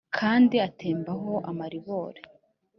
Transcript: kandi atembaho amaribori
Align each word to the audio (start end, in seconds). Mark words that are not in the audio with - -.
kandi 0.17 0.55
atembaho 0.67 1.33
amaribori 1.49 2.21